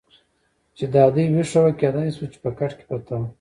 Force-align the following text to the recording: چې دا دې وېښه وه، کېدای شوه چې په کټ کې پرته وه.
چې 0.77 0.85
دا 0.95 1.03
دې 1.15 1.23
وېښه 1.33 1.59
وه، 1.63 1.71
کېدای 1.79 2.07
شوه 2.15 2.27
چې 2.31 2.37
په 2.43 2.49
کټ 2.57 2.71
کې 2.77 2.85
پرته 2.89 3.13
وه. 3.19 3.27